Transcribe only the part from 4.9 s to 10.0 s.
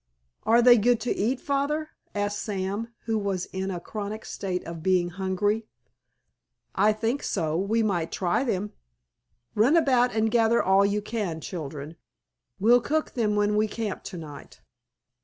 hungry. "I think so; we might try them. Run